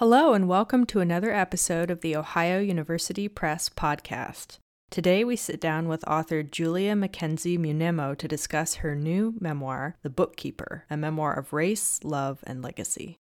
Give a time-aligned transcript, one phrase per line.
[0.00, 4.56] Hello, and welcome to another episode of the Ohio University Press podcast.
[4.90, 10.08] Today, we sit down with author Julia McKenzie Munemo to discuss her new memoir, The
[10.08, 13.18] Bookkeeper, a memoir of race, love, and legacy.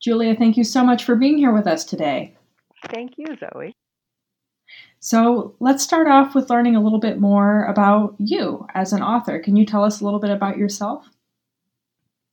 [0.00, 2.36] Julia, thank you so much for being here with us today.
[2.88, 3.74] Thank you, Zoe.
[5.00, 9.40] So, let's start off with learning a little bit more about you as an author.
[9.40, 11.10] Can you tell us a little bit about yourself?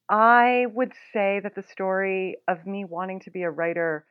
[0.10, 4.06] I would say that the story of me wanting to be a writer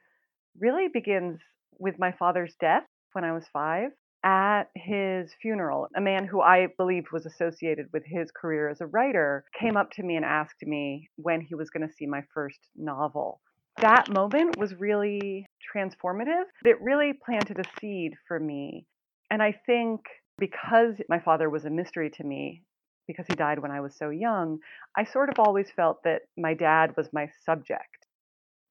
[0.58, 1.40] really begins
[1.78, 3.90] with my father's death when I was five.
[4.24, 8.86] At his funeral, a man who I believed was associated with his career as a
[8.86, 12.22] writer came up to me and asked me when he was going to see my
[12.32, 13.40] first novel.
[13.80, 16.44] That moment was really transformative.
[16.64, 18.86] It really planted a seed for me.
[19.30, 20.02] And I think
[20.38, 22.62] because my father was a mystery to me,
[23.06, 24.58] because he died when I was so young,
[24.96, 28.06] I sort of always felt that my dad was my subject.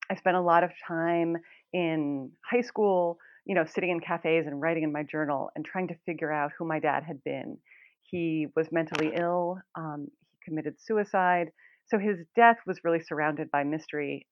[0.10, 1.38] I spent a lot of time
[1.74, 5.88] in high school, you know, sitting in cafes and writing in my journal and trying
[5.88, 7.58] to figure out who my dad had been.
[8.04, 11.52] He was mentally ill, um, he committed suicide.
[11.88, 14.28] So his death was really surrounded by mystery.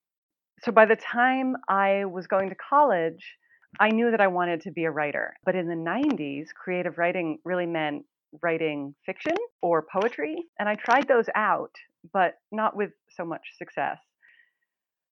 [0.63, 3.37] So by the time I was going to college,
[3.79, 5.33] I knew that I wanted to be a writer.
[5.45, 8.05] But in the 90s, creative writing really meant
[8.41, 11.71] writing fiction or poetry, and I tried those out,
[12.13, 13.99] but not with so much success.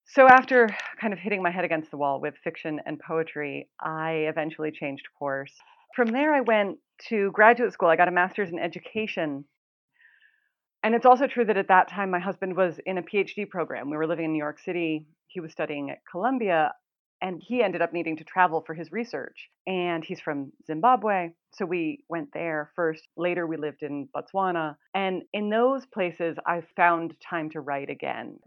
[0.05, 0.69] So, after
[1.01, 5.03] kind of hitting my head against the wall with fiction and poetry, I eventually changed
[5.19, 5.53] course.
[5.95, 6.77] From there, I went
[7.09, 7.89] to graduate school.
[7.89, 9.43] I got a master's in education.
[10.83, 13.89] And it's also true that at that time, my husband was in a PhD program.
[13.89, 15.05] We were living in New York City.
[15.27, 16.71] He was studying at Columbia
[17.21, 19.49] and he ended up needing to travel for his research.
[19.65, 21.31] And he's from Zimbabwe.
[21.53, 23.07] So we went there first.
[23.15, 24.75] Later, we lived in Botswana.
[24.93, 28.38] And in those places, I found time to write again.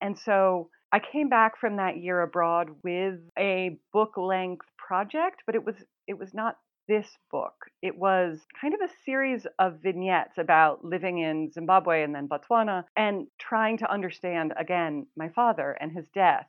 [0.00, 5.54] And so I came back from that year abroad with a book length project, but
[5.54, 7.54] it was it was not this book.
[7.82, 12.84] It was kind of a series of vignettes about living in Zimbabwe and then Botswana
[12.96, 16.46] and trying to understand again my father and his death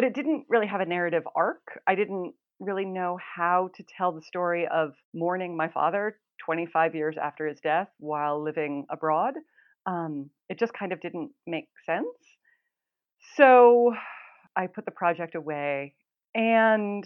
[0.00, 1.60] but it didn't really have a narrative arc.
[1.86, 7.16] I didn't really know how to tell the story of mourning my father 25 years
[7.22, 9.34] after his death while living abroad.
[9.84, 12.06] Um, it just kind of didn't make sense.
[13.36, 13.92] So
[14.56, 15.92] I put the project away.
[16.34, 17.04] And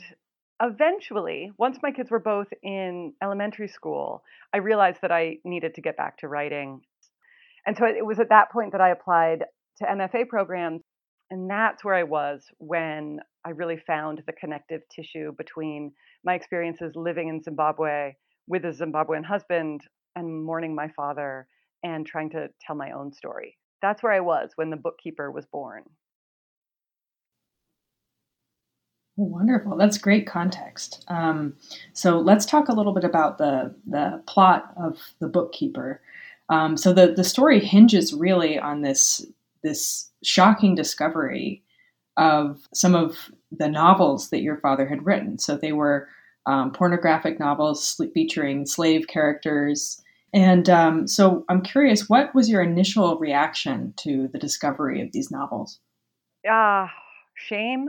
[0.62, 4.22] eventually, once my kids were both in elementary school,
[4.52, 6.82] I realized that I needed to get back to writing.
[7.66, 9.46] And so it was at that point that I applied
[9.78, 10.82] to MFA programs
[11.30, 15.92] and that's where I was when I really found the connective tissue between
[16.24, 18.14] my experiences living in Zimbabwe
[18.46, 19.80] with a Zimbabwean husband
[20.16, 21.46] and mourning my father
[21.82, 23.56] and trying to tell my own story.
[23.82, 25.84] That's where I was when the bookkeeper was born.
[29.16, 29.76] Wonderful.
[29.76, 31.04] That's great context.
[31.06, 31.54] Um,
[31.92, 36.00] so let's talk a little bit about the the plot of the bookkeeper.
[36.48, 39.24] Um, so the the story hinges really on this
[39.64, 41.64] this shocking discovery
[42.16, 45.38] of some of the novels that your father had written.
[45.38, 46.08] So they were
[46.46, 50.00] um, pornographic novels featuring slave characters.
[50.32, 55.30] And um, so I'm curious, what was your initial reaction to the discovery of these
[55.30, 55.80] novels?
[56.48, 56.88] Ah, uh,
[57.34, 57.88] shame.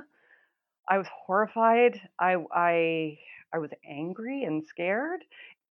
[0.89, 1.99] I was horrified.
[2.19, 3.17] I, I,
[3.53, 5.21] I was angry and scared.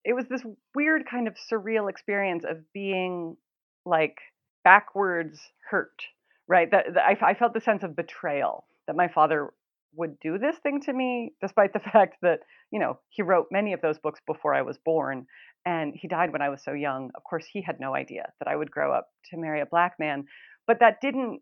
[0.04, 0.42] It was this
[0.74, 3.38] weird kind of surreal experience of being
[3.86, 4.18] like
[4.64, 5.40] backwards
[5.70, 6.04] hurt,
[6.48, 6.70] right?
[6.72, 9.52] That, that I, I felt the sense of betrayal that my father
[9.96, 12.40] would do this thing to me, despite the fact that
[12.72, 15.26] you know he wrote many of those books before I was born,
[15.66, 17.12] and he died when I was so young.
[17.16, 19.96] Of course, he had no idea that I would grow up to marry a black
[20.00, 20.26] man,
[20.68, 21.42] but that didn't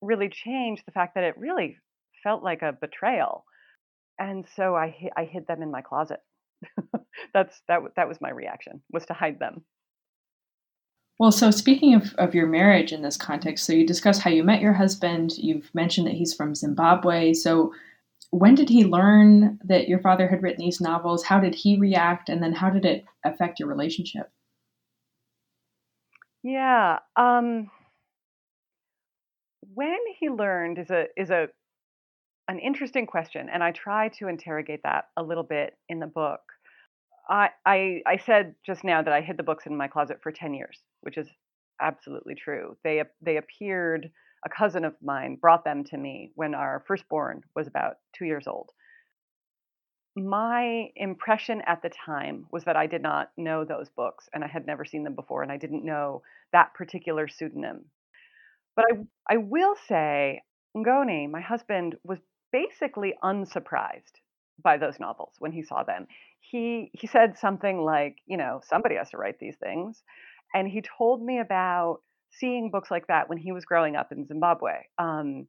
[0.00, 1.76] really change the fact that it really
[2.22, 3.44] felt like a betrayal,
[4.18, 6.20] and so I I hid them in my closet.
[7.34, 9.64] That's that that was my reaction was to hide them.
[11.20, 14.42] Well, so speaking of, of your marriage in this context, so you discuss how you
[14.42, 15.36] met your husband.
[15.36, 17.34] You've mentioned that he's from Zimbabwe.
[17.34, 17.74] So
[18.30, 21.22] when did he learn that your father had written these novels?
[21.22, 22.30] How did he react?
[22.30, 24.30] And then how did it affect your relationship?
[26.42, 27.00] Yeah.
[27.16, 27.70] Um,
[29.74, 31.48] when he learned is a is a
[32.48, 36.40] an interesting question, and I try to interrogate that a little bit in the book.
[37.30, 40.32] I, I I said just now that I hid the books in my closet for
[40.32, 41.28] ten years, which is
[41.80, 42.76] absolutely true.
[42.84, 44.10] They they appeared.
[44.44, 48.46] A cousin of mine brought them to me when our firstborn was about two years
[48.46, 48.70] old.
[50.16, 54.48] My impression at the time was that I did not know those books and I
[54.48, 56.22] had never seen them before, and I didn't know
[56.52, 57.84] that particular pseudonym.
[58.76, 60.42] But I I will say
[60.76, 62.18] Ngoni, my husband, was
[62.50, 64.20] basically unsurprised
[64.62, 66.06] by those novels when he saw them.
[66.40, 70.02] He he said something like, you know, somebody has to write these things,
[70.54, 71.98] and he told me about
[72.32, 74.72] seeing books like that when he was growing up in Zimbabwe.
[74.98, 75.46] Um,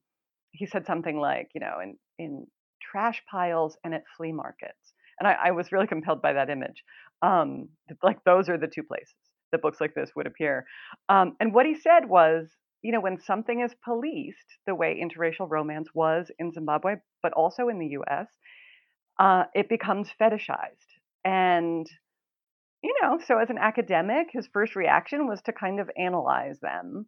[0.52, 2.48] he said something like, you know, in in
[2.82, 6.84] trash piles and at flea markets, and I, I was really compelled by that image.
[7.22, 7.70] Um,
[8.04, 9.16] like those are the two places
[9.52, 10.66] that books like this would appear.
[11.10, 12.50] Um, and what he said was,
[12.82, 17.68] you know, when something is policed, the way interracial romance was in Zimbabwe, but also
[17.68, 18.28] in the U.S.,
[19.22, 20.90] uh, it becomes fetishized.
[21.24, 21.88] And
[22.84, 27.06] you know, so as an academic, his first reaction was to kind of analyze them.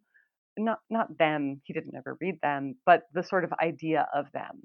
[0.56, 4.62] Not not them, he didn't ever read them, but the sort of idea of them.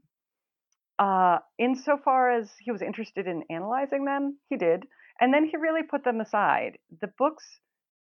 [1.00, 4.84] Uh, insofar as he was interested in analyzing them, he did.
[5.20, 6.78] And then he really put them aside.
[7.02, 7.46] The books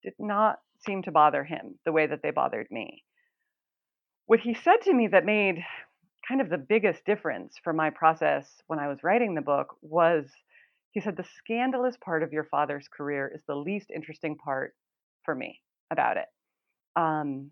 [0.02, 3.04] did not seem to bother him the way that they bothered me.
[4.26, 5.62] What he said to me that made
[6.26, 10.26] kind of the biggest difference for my process when I was writing the book was
[10.94, 14.74] he said, The scandalous part of your father's career is the least interesting part
[15.24, 15.60] for me
[15.90, 16.26] about it.
[16.96, 17.50] Um,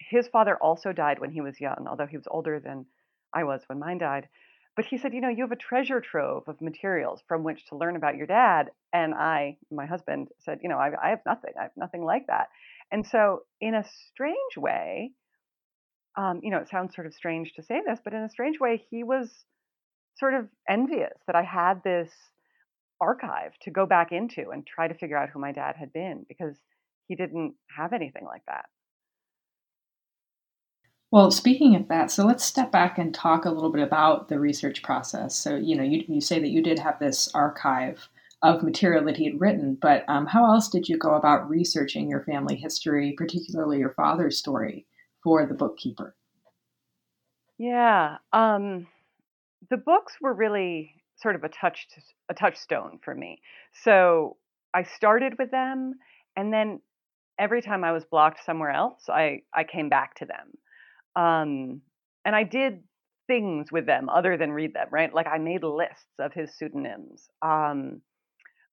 [0.00, 2.86] his father also died when he was young, although he was older than
[3.34, 4.28] I was when mine died.
[4.74, 7.76] But he said, You know, you have a treasure trove of materials from which to
[7.76, 8.70] learn about your dad.
[8.92, 11.52] And I, my husband, said, You know, I, I have nothing.
[11.58, 12.48] I have nothing like that.
[12.90, 15.12] And so, in a strange way,
[16.16, 18.58] um, you know, it sounds sort of strange to say this, but in a strange
[18.58, 19.44] way, he was
[20.18, 22.10] sort of envious that I had this
[23.00, 26.24] archive to go back into and try to figure out who my dad had been
[26.28, 26.56] because
[27.06, 28.64] he didn't have anything like that.
[31.12, 34.40] Well, speaking of that, so let's step back and talk a little bit about the
[34.40, 35.36] research process.
[35.36, 38.08] So, you know, you, you say that you did have this archive
[38.42, 42.10] of material that he had written, but um, how else did you go about researching
[42.10, 44.86] your family history, particularly your father's story,
[45.26, 46.14] for the bookkeeper?
[47.58, 48.86] Yeah, um,
[49.70, 51.88] the books were really sort of a touch
[52.28, 53.40] a touchstone for me.
[53.82, 54.36] So
[54.72, 55.94] I started with them,
[56.36, 56.80] and then
[57.40, 61.80] every time I was blocked somewhere else, I I came back to them, um,
[62.24, 62.84] and I did
[63.26, 64.86] things with them other than read them.
[64.92, 67.28] Right, like I made lists of his pseudonyms.
[67.42, 68.00] Um,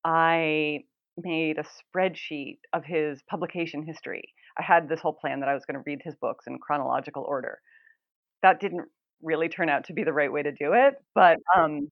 [0.03, 0.85] I
[1.15, 4.33] made a spreadsheet of his publication history.
[4.59, 7.23] I had this whole plan that I was going to read his books in chronological
[7.23, 7.59] order.
[8.43, 8.87] That didn't
[9.21, 11.89] really turn out to be the right way to do it, but um,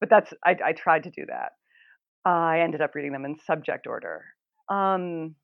[0.00, 1.52] but that's I, I tried to do that.
[2.24, 4.24] I ended up reading them in subject order.
[4.68, 5.34] Um,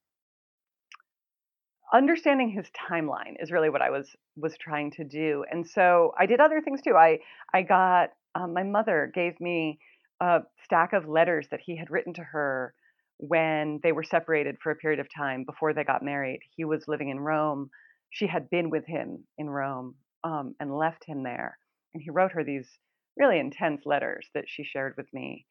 [1.93, 6.27] understanding his timeline is really what I was was trying to do, and so I
[6.27, 6.95] did other things too.
[6.95, 7.19] I
[7.53, 9.79] I got um, my mother gave me
[10.21, 12.75] a stack of letters that he had written to her
[13.19, 16.41] when they were separated for a period of time before they got married.
[16.57, 17.71] He was living in Rome.
[18.11, 21.59] She had been with him in Rome um, and left him there,
[21.95, 22.69] and he wrote her these
[23.17, 25.45] really intense letters that she shared with me.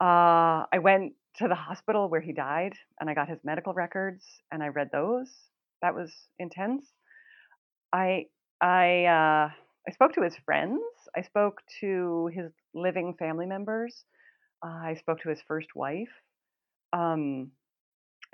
[0.00, 4.24] Uh, I went to the hospital where he died and I got his medical records
[4.50, 5.30] and I read those.
[5.82, 6.86] That was intense.
[7.92, 8.26] I
[8.60, 9.50] I uh,
[9.88, 10.80] I spoke to his friends.
[11.16, 14.04] I spoke to his living family members.
[14.64, 16.08] Uh, I spoke to his first wife.
[16.92, 17.52] Um,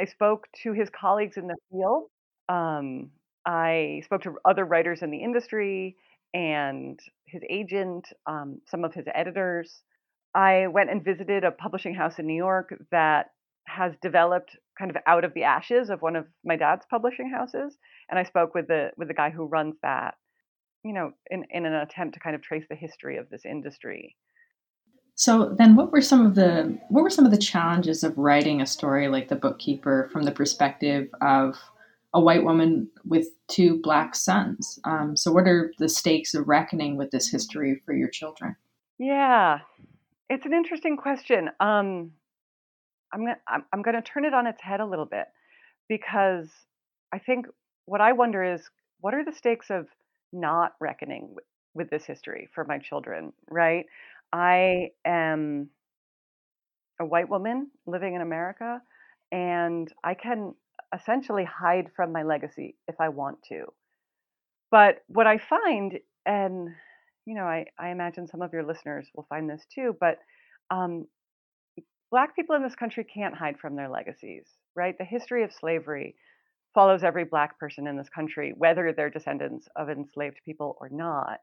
[0.01, 2.11] I spoke to his colleagues in the field.
[2.49, 3.11] Um,
[3.47, 5.97] I spoke to other writers in the industry
[6.33, 9.83] and his agent, um, some of his editors.
[10.35, 13.31] I went and visited a publishing house in New York that
[13.67, 17.79] has developed kind of out of the ashes of one of my dad's publishing houses,
[18.11, 20.17] and I spoke with the with the guy who runs that.
[20.85, 24.17] You know, in in an attempt to kind of trace the history of this industry.
[25.17, 28.61] So then what were some of the what were some of the challenges of writing
[28.61, 31.57] a story like The Bookkeeper from the perspective of
[32.15, 34.79] a white woman with two black sons.
[34.85, 38.57] Um, so, what are the stakes of reckoning with this history for your children?
[38.99, 39.59] Yeah,
[40.31, 41.51] it's an interesting question.
[41.59, 42.13] Um,
[43.13, 45.27] I'm gonna I'm, I'm gonna turn it on its head a little bit
[45.89, 46.49] because
[47.13, 47.47] I think
[47.87, 48.63] what I wonder is
[49.01, 49.89] what are the stakes of
[50.33, 51.45] not reckoning with,
[51.75, 53.33] with this history for my children?
[53.51, 53.87] Right?
[54.33, 55.71] I am
[57.01, 58.81] a white woman living in America,
[59.33, 60.55] and I can
[60.95, 63.67] essentially hide from my legacy if I want to.
[64.71, 66.69] But what I find, and
[67.27, 70.19] you know, I, I imagine some of your listeners will find this too, but
[70.71, 71.07] um,
[72.11, 74.97] Black people in this country can't hide from their legacies, right?
[74.99, 76.15] The history of slavery
[76.75, 81.41] follows every Black person in this country, whether they're descendants of enslaved people or not,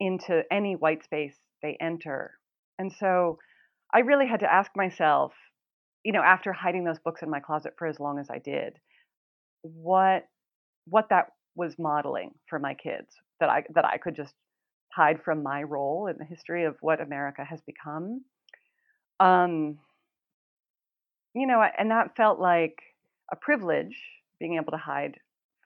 [0.00, 2.38] into any white space they enter.
[2.78, 3.38] And so
[3.92, 5.32] I really had to ask myself
[6.04, 8.78] you know, after hiding those books in my closet for as long as I did,
[9.62, 10.28] what
[10.86, 13.08] what that was modeling for my kids
[13.40, 14.34] that I that I could just
[14.92, 18.20] hide from my role in the history of what America has become.
[19.18, 19.78] Um,
[21.34, 22.78] you know, and that felt like
[23.32, 23.96] a privilege
[24.38, 25.16] being able to hide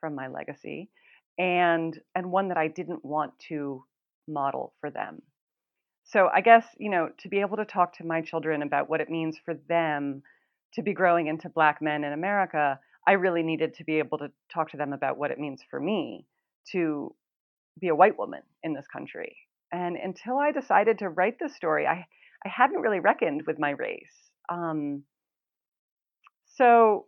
[0.00, 0.88] from my legacy
[1.36, 3.84] and and one that I didn't want to
[4.28, 5.22] model for them.
[6.04, 9.00] So I guess, you know, to be able to talk to my children about what
[9.00, 10.22] it means for them
[10.74, 14.30] to be growing into black men in America, I really needed to be able to
[14.52, 16.26] talk to them about what it means for me
[16.72, 17.14] to
[17.80, 19.36] be a white woman in this country.
[19.70, 22.06] And until I decided to write this story, I
[22.44, 24.30] I hadn't really reckoned with my race.
[24.48, 25.02] Um,
[26.54, 27.06] so,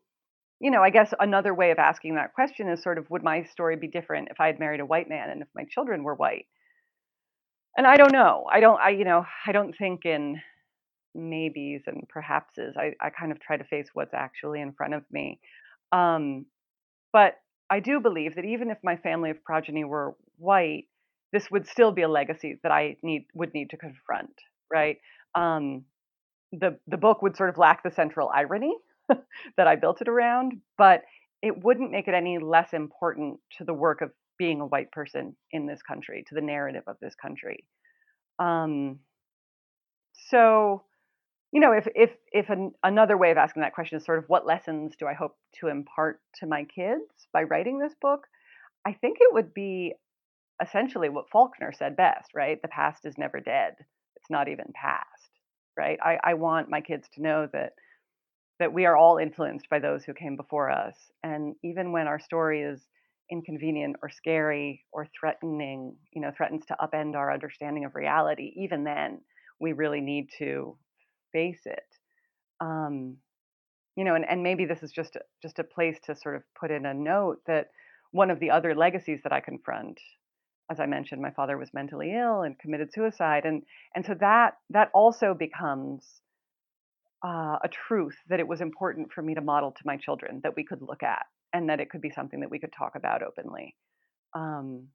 [0.61, 3.45] you know, I guess another way of asking that question is sort of would my
[3.45, 6.15] story be different if I had married a white man and if my children were
[6.15, 6.47] white?
[7.77, 8.47] And I don't know.
[8.51, 10.41] I don't I you know, I don't think in
[11.15, 12.77] maybes and perhapses.
[12.77, 15.41] I, I kind of try to face what's actually in front of me.
[15.93, 16.47] Um,
[17.13, 17.35] but
[17.69, 20.85] I do believe that even if my family of progeny were white,
[21.33, 24.35] this would still be a legacy that I need would need to confront,
[24.73, 24.99] right?
[25.35, 25.85] Um,
[26.53, 28.77] the the book would sort of lack the central irony
[29.57, 31.03] that I built it around, but
[31.43, 34.11] it wouldn't make it any less important to the work of
[34.41, 37.67] being a white person in this country, to the narrative of this country.
[38.39, 39.01] Um,
[40.31, 40.85] so,
[41.53, 44.25] you know, if if if an, another way of asking that question is sort of
[44.29, 47.05] what lessons do I hope to impart to my kids
[47.35, 48.27] by writing this book,
[48.87, 49.93] I think it would be
[50.63, 52.61] essentially what Faulkner said best, right?
[52.63, 53.75] The past is never dead.
[54.17, 55.31] It's not even past,
[55.77, 55.99] right?
[56.03, 57.75] I, I want my kids to know that
[58.59, 60.97] that we are all influenced by those who came before us.
[61.23, 62.81] And even when our story is
[63.31, 68.85] inconvenient or scary or threatening, you know, threatens to upend our understanding of reality, even
[68.85, 69.21] then
[69.61, 70.77] we really need to
[71.33, 71.85] face it.
[72.61, 73.17] Um,
[73.97, 76.71] you know, and, and maybe this is just just a place to sort of put
[76.71, 77.69] in a note that
[78.13, 80.01] one of the other legacies that I confront,
[80.71, 83.63] as I mentioned, my father was mentally ill and committed suicide, and
[83.95, 86.05] and so that that also becomes
[87.25, 90.57] uh, a truth that it was important for me to model to my children that
[90.57, 93.23] we could look at and that it could be something that we could talk about
[93.23, 93.77] openly.
[94.35, 94.89] Um,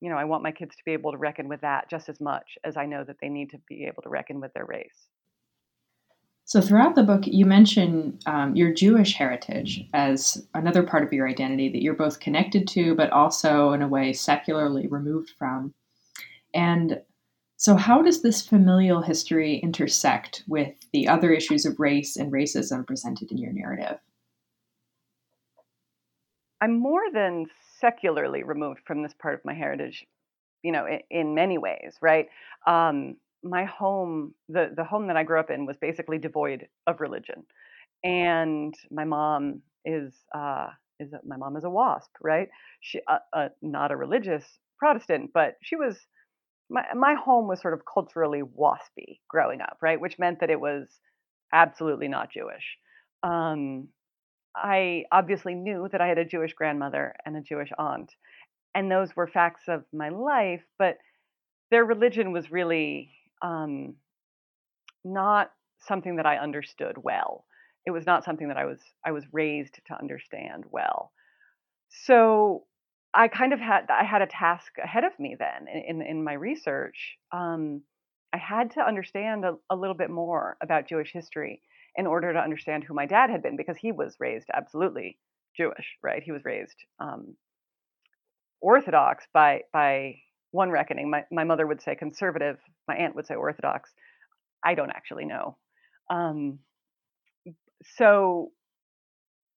[0.00, 2.20] you know, I want my kids to be able to reckon with that just as
[2.20, 5.06] much as I know that they need to be able to reckon with their race.
[6.44, 11.28] So, throughout the book, you mention um, your Jewish heritage as another part of your
[11.28, 15.72] identity that you're both connected to, but also, in a way, secularly removed from.
[16.52, 17.00] And
[17.56, 22.84] so, how does this familial history intersect with the other issues of race and racism
[22.84, 23.98] presented in your narrative?
[26.62, 27.46] I'm more than
[27.80, 30.06] secularly removed from this part of my heritage,
[30.62, 32.28] you know, in, in many ways, right?
[32.66, 37.00] Um, my home, the the home that I grew up in, was basically devoid of
[37.00, 37.44] religion,
[38.04, 40.68] and my mom is uh,
[41.00, 42.48] is a, my mom is a WASP, right?
[42.80, 44.44] She uh, uh, not a religious
[44.78, 45.98] Protestant, but she was
[46.70, 50.00] my my home was sort of culturally waspy growing up, right?
[50.00, 50.88] Which meant that it was
[51.52, 52.78] absolutely not Jewish.
[53.22, 53.88] Um,
[54.54, 58.12] I obviously knew that I had a Jewish grandmother and a Jewish aunt,
[58.74, 60.62] and those were facts of my life.
[60.78, 60.98] But
[61.70, 63.94] their religion was really um,
[65.04, 67.44] not something that I understood well.
[67.86, 71.12] It was not something that I was I was raised to understand well.
[71.88, 72.64] So
[73.14, 76.34] I kind of had I had a task ahead of me then in in, my
[76.34, 77.16] research.
[77.32, 77.82] Um,
[78.32, 81.60] I had to understand a, a, little bit more about Jewish history
[81.96, 85.18] in order to understand who my dad had been because he was raised absolutely
[85.56, 86.22] Jewish, right?
[86.22, 87.36] He was raised um,
[88.60, 90.16] Orthodox by by
[90.50, 91.10] one reckoning.
[91.10, 92.58] My my mother would say conservative.
[92.88, 93.90] My aunt would say Orthodox.
[94.64, 95.56] I don't actually know.
[96.10, 96.60] Um,
[97.96, 98.52] so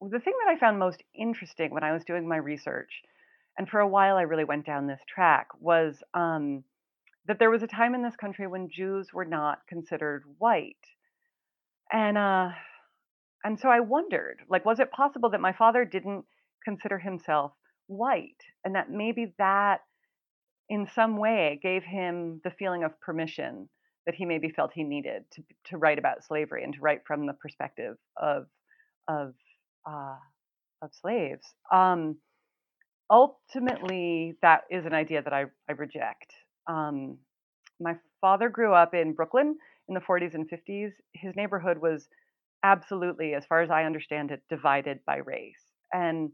[0.01, 2.89] the thing that I found most interesting when I was doing my research
[3.57, 6.63] and for a while I really went down this track, was um,
[7.27, 10.75] that there was a time in this country when Jews were not considered white.
[11.91, 12.49] And uh,
[13.43, 16.25] and so I wondered, like, was it possible that my father didn't
[16.63, 17.51] consider himself
[17.87, 19.81] white, and that maybe that,
[20.67, 23.69] in some way, gave him the feeling of permission
[24.05, 27.25] that he maybe felt he needed to to write about slavery and to write from
[27.27, 28.47] the perspective of
[29.07, 29.33] of
[29.87, 30.17] uh,
[30.81, 31.45] of slaves.
[31.71, 32.17] Um,
[33.09, 36.33] ultimately, that is an idea that I, I reject.
[36.67, 37.19] Um,
[37.79, 40.91] my father grew up in Brooklyn in the 40s and 50s.
[41.13, 42.07] His neighborhood was
[42.63, 45.63] absolutely, as far as I understand it, divided by race.
[45.93, 46.31] And,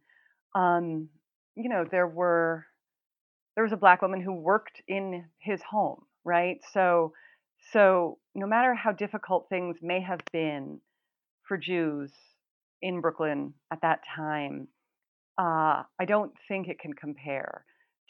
[0.56, 1.10] um,
[1.56, 2.66] you know, there were,
[3.56, 6.60] there was a black woman who worked in his home, right?
[6.74, 7.14] So,
[7.72, 10.80] so no matter how difficult things may have been
[11.48, 12.12] for Jews
[12.82, 14.68] in Brooklyn at that time,
[15.38, 17.66] uh, I don't think it can compare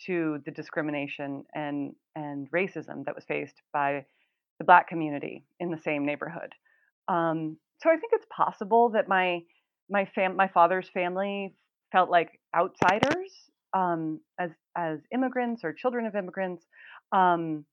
[0.06, 4.06] to the discrimination and and racism that was faced by
[4.62, 6.54] the black community in the same neighborhood.
[7.08, 9.40] Um, so I think it's possible that my
[9.90, 11.56] my fam my father's family
[11.92, 13.32] felt like outsiders
[13.74, 16.64] um, as as immigrants or children of immigrants,
[17.12, 17.66] um,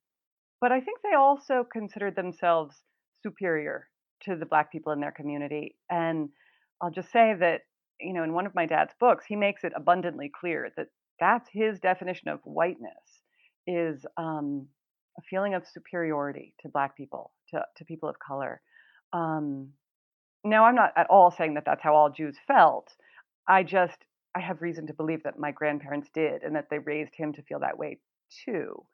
[0.62, 2.75] but I think they also considered themselves
[3.23, 3.88] superior
[4.23, 5.76] to the black people in their community.
[5.90, 6.30] And
[6.80, 7.61] I'll just say that
[8.00, 10.87] you know in one of my dad's books, he makes it abundantly clear that
[11.21, 13.23] that's his definition of whiteness
[13.66, 14.68] is um,
[15.18, 18.60] a feeling of superiority to black people, to, to people of color.
[19.12, 19.70] Um,
[20.44, 22.88] now, I'm not at all saying that that's how all Jews felt.
[23.48, 23.96] I just,
[24.34, 27.42] I have reason to believe that my grandparents did and that they raised him to
[27.42, 27.98] feel that way
[28.44, 28.84] too.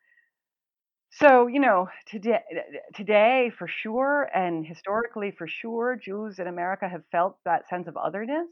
[1.10, 2.40] So, you know, today,
[2.94, 7.96] today for sure, and historically for sure, Jews in America have felt that sense of
[7.96, 8.48] otherness.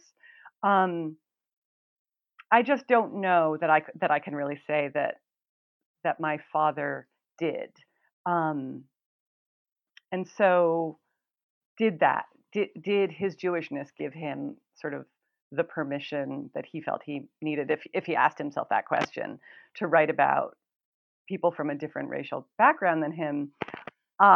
[0.63, 1.17] Um,
[2.53, 5.17] I just don't know that I that I can really say that
[6.05, 7.09] that my father
[7.39, 7.71] did.
[8.27, 8.85] Um,
[10.11, 10.99] and so,
[11.79, 12.27] did that?
[12.53, 15.07] Did did his Jewishness give him sort of
[15.51, 19.39] the permission that he felt he needed, if if he asked himself that question,
[19.77, 20.57] to write about
[21.29, 23.53] people from a different racial background than him?
[24.21, 24.27] Uh,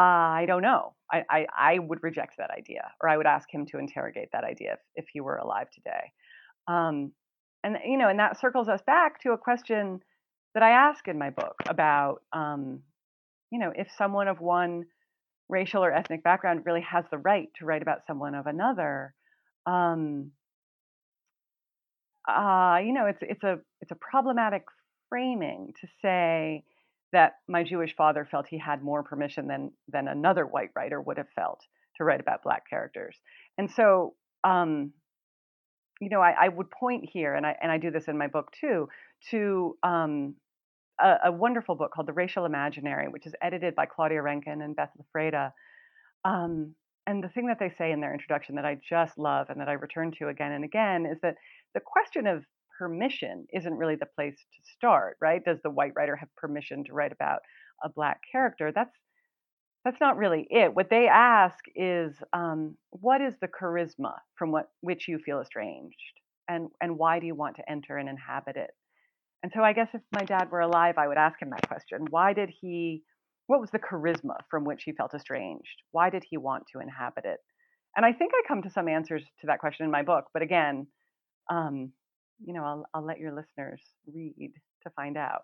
[0.41, 0.95] I don't know.
[1.12, 4.43] I, I, I would reject that idea, or I would ask him to interrogate that
[4.43, 6.12] idea if, if he were alive today.
[6.67, 7.12] Um,
[7.62, 10.00] and you know, and that circles us back to a question
[10.57, 12.81] that I ask in my book about, um,
[13.51, 14.87] you know, if someone of one
[15.51, 19.13] racial or ethnic background really has the right to write about someone of another.
[19.67, 20.31] Um,
[22.27, 24.65] uh, you know, it's it's a it's a problematic
[25.11, 26.65] framing to say
[27.13, 31.19] that my Jewish father felt he had more permission than than another white writer would
[31.19, 31.61] have felt
[31.99, 33.15] to write about black characters.
[33.59, 34.95] And so, um,
[36.01, 38.27] you know, I, I, would point here, and I and I do this in my
[38.27, 38.89] book too,
[39.31, 40.35] to um,
[41.00, 44.75] a, a, wonderful book called The Racial Imaginary, which is edited by Claudia Rankine and
[44.75, 45.53] Beth Loffreda.
[46.25, 46.75] Um,
[47.07, 49.68] and the thing that they say in their introduction that I just love and that
[49.68, 51.37] I return to again and again is that
[51.75, 52.44] the question of
[52.79, 55.44] permission isn't really the place to start, right?
[55.44, 57.40] Does the white writer have permission to write about
[57.83, 58.73] a black character?
[58.75, 58.94] That's
[59.85, 60.75] that's not really it.
[60.75, 65.94] What they ask is, um, what is the charisma from what which you feel estranged,
[66.49, 68.70] and and why do you want to enter and inhabit it?
[69.42, 72.07] And so I guess if my dad were alive, I would ask him that question.
[72.11, 73.03] Why did he?
[73.46, 75.83] What was the charisma from which he felt estranged?
[75.92, 77.38] Why did he want to inhabit it?
[77.96, 80.25] And I think I come to some answers to that question in my book.
[80.33, 80.87] But again,
[81.51, 81.92] um,
[82.44, 83.81] you know, I'll, I'll let your listeners
[84.12, 85.42] read to find out.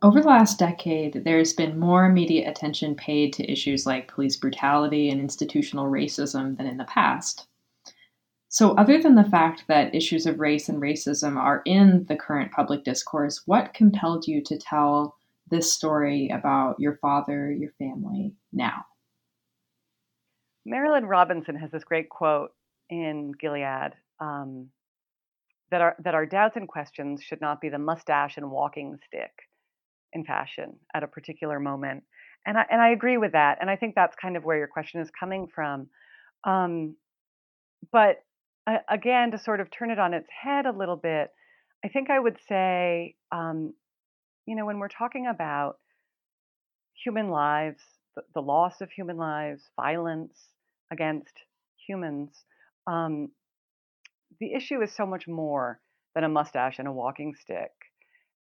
[0.00, 5.10] Over the last decade, there's been more immediate attention paid to issues like police brutality
[5.10, 7.48] and institutional racism than in the past.
[8.50, 12.50] So, other than the fact that issues of race and racism are in the current
[12.50, 15.16] public discourse, what compelled you to tell
[15.50, 18.84] this story about your father, your family now?
[20.66, 22.50] Marilynne Robinson has this great quote
[22.88, 24.68] in Gilead um,
[25.70, 29.32] that our that our doubts and questions should not be the mustache and walking stick
[30.14, 32.02] in fashion at a particular moment.
[32.46, 33.58] And I, and I agree with that.
[33.60, 35.88] And I think that's kind of where your question is coming from.
[36.44, 36.96] Um,
[37.92, 38.22] but
[38.88, 41.30] again, to sort of turn it on its head a little bit,
[41.84, 43.74] I think I would say, um,
[44.46, 45.78] you know, when we're talking about
[47.04, 47.80] human lives,
[48.16, 50.34] the, the, loss of human lives, violence
[50.90, 51.32] against
[51.86, 52.30] humans,
[52.86, 53.30] um,
[54.40, 55.80] the issue is so much more
[56.14, 57.70] than a mustache and a walking stick.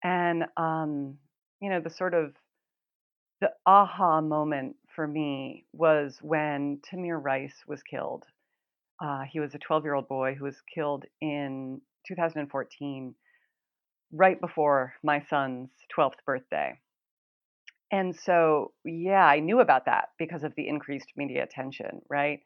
[0.04, 1.18] And um,
[1.62, 2.34] you know, the sort of
[3.42, 8.24] the aha moment for me was when Tamir Rice was killed.
[9.02, 13.16] Uh, he was a 12 year old boy who was killed in 2014,
[14.12, 16.80] right before my son's 12th birthday.
[17.92, 22.40] And so, yeah, I knew about that because of the increased media attention, right?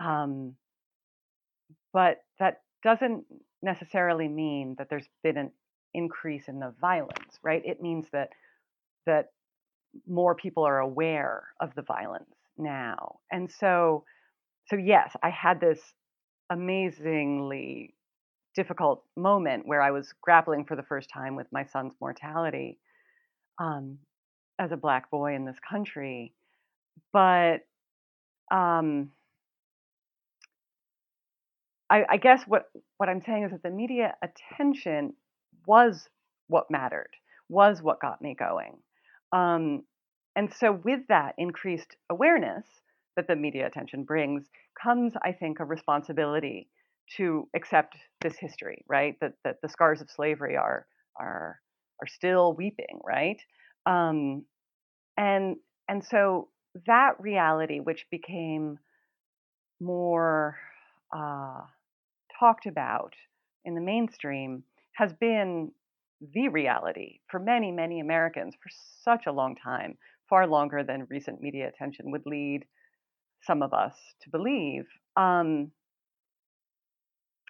[0.00, 0.54] Um,
[1.92, 3.24] but that doesn't
[3.62, 5.50] necessarily mean that there's been an
[5.94, 7.62] increase in the violence, right?
[7.64, 8.30] It means that
[9.06, 9.30] that
[10.06, 13.20] more people are aware of the violence now.
[13.30, 14.04] And so
[14.68, 15.80] so yes, I had this
[16.50, 17.94] amazingly
[18.54, 22.78] difficult moment where I was grappling for the first time with my son's mortality
[23.60, 23.98] um,
[24.58, 26.32] as a black boy in this country.
[27.12, 27.58] But
[28.50, 29.10] um,
[31.90, 32.64] I, I guess what
[32.96, 35.14] what I'm saying is that the media attention
[35.66, 36.08] was
[36.48, 37.10] what mattered,
[37.48, 38.78] was what got me going.
[39.32, 39.82] Um,
[40.34, 42.64] and so, with that increased awareness
[43.16, 44.48] that the media attention brings,
[44.80, 46.68] comes, I think, a responsibility
[47.16, 49.16] to accept this history, right?
[49.20, 50.86] That that the scars of slavery are
[51.18, 51.60] are
[52.00, 53.40] are still weeping, right?
[53.86, 54.44] Um,
[55.16, 55.56] and
[55.88, 56.48] and so
[56.86, 58.78] that reality, which became
[59.80, 60.56] more
[61.14, 61.60] uh,
[62.38, 63.14] talked about
[63.64, 64.62] in the mainstream,
[64.94, 65.70] has been
[66.34, 68.70] the reality for many, many Americans for
[69.02, 69.96] such a long time,
[70.28, 72.64] far longer than recent media attention would lead
[73.46, 74.84] some of us to believe.
[75.16, 75.70] Um,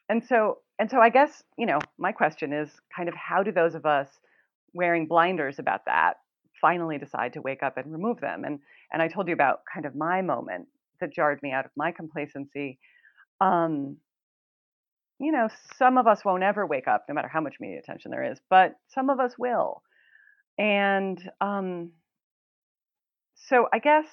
[0.09, 3.53] and so, and so, I guess you know, my question is kind of how do
[3.53, 4.09] those of us
[4.75, 6.15] wearing blinders about that
[6.61, 8.45] finally decide to wake up and remove them?
[8.45, 8.61] And
[8.93, 10.69] and I told you about kind of my moment
[11.01, 12.79] that jarred me out of my complacency.
[13.41, 13.99] Um,
[15.19, 18.11] you know, some of us won't ever wake up, no matter how much media attention
[18.11, 19.83] there is, but some of us will.
[20.59, 21.93] And um,
[23.35, 24.07] so I guess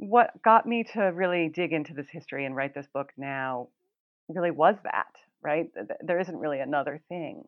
[0.00, 3.68] what got me to really dig into this history and write this book now
[4.28, 5.70] really was that, right?
[6.00, 7.44] There isn't really another thing.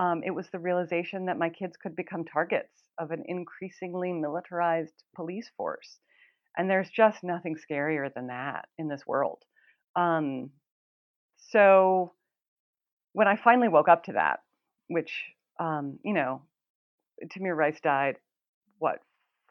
[0.00, 5.04] Um, it was the realization that my kids could become targets of an increasingly militarized
[5.14, 5.98] police force.
[6.56, 9.38] And there's just nothing scarier than that in this world.
[9.94, 10.50] Um,
[11.52, 12.14] so
[13.12, 14.40] when I finally woke up to that,
[14.88, 15.12] which,
[15.60, 16.42] um, you know,
[17.26, 18.16] Tamir Rice died,
[18.80, 18.98] what,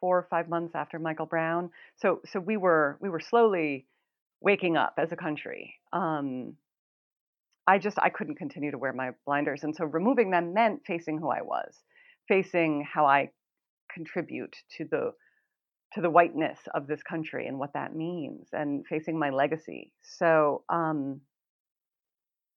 [0.02, 1.70] four or five months after Michael Brown.
[1.98, 3.86] So, so we were we were slowly
[4.42, 5.76] waking up as a country.
[5.94, 6.58] Um,
[7.68, 11.20] I just I couldn't continue to wear my blinders, and so removing them meant facing
[11.20, 11.74] who I was,
[12.28, 13.30] facing how I
[13.94, 15.14] contribute to the
[15.94, 19.94] to the whiteness of this country and what that means, and facing my legacy.
[20.02, 21.22] So, um,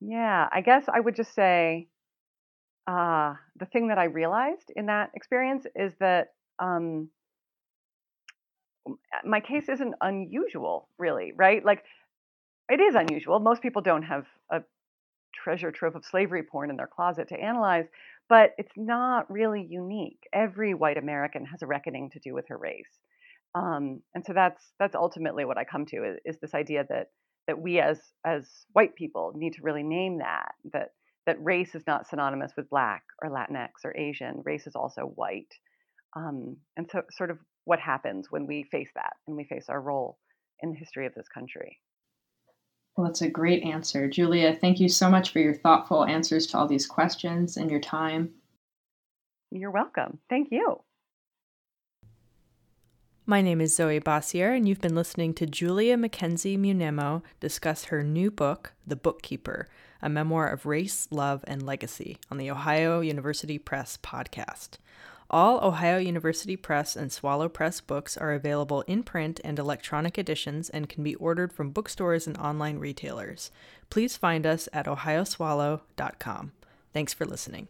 [0.01, 1.89] yeah, I guess I would just say
[2.87, 6.29] uh, the thing that I realized in that experience is that
[6.59, 7.09] um,
[9.25, 11.65] my case isn't unusual, really, right?
[11.65, 11.85] Like,
[12.69, 13.41] it is unusual.
[13.41, 14.63] Most people don't have a
[15.35, 17.87] treasure trove of slavery porn in their closet to analyze,
[18.29, 20.21] but it's not really unique.
[20.33, 23.01] Every white American has a reckoning to do with her race.
[23.55, 27.09] Um, and so that's that's ultimately what I come to is, is this idea that
[27.47, 30.89] that we as as white people need to really name that that
[31.27, 34.43] that race is not synonymous with black or Latinx or Asian.
[34.45, 35.55] Race is also white.
[36.17, 39.81] Um, and so sort of what happens when we face that and we face our
[39.81, 40.19] role
[40.61, 41.79] in the history of this country.
[42.97, 44.09] Well, that's a great answer.
[44.09, 47.81] Julia, thank you so much for your thoughtful answers to all these questions and your
[47.81, 48.31] time.
[49.51, 50.19] You're welcome.
[50.29, 50.81] Thank you.
[53.27, 58.03] My name is Zoe Bossier, and you've been listening to Julia McKenzie Munemo discuss her
[58.03, 59.67] new book, The Bookkeeper,
[60.03, 64.77] a memoir of race, love, and legacy, on the Ohio University Press podcast.
[65.31, 70.69] All Ohio University Press and Swallow Press books are available in print and electronic editions
[70.71, 73.51] and can be ordered from bookstores and online retailers.
[73.91, 76.53] Please find us at ohioswallow.com.
[76.93, 77.69] Thanks for listening.